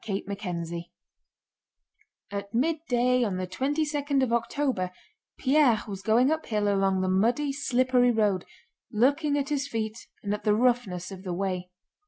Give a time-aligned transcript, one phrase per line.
[0.03, 0.91] CHAPTER XIII
[2.31, 4.89] At midday on the twenty second of October
[5.37, 8.43] Pierre was going uphill along the muddy, slippery road,
[8.91, 11.69] looking at his feet and at the roughness of the way.